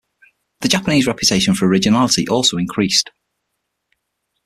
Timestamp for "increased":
2.57-3.11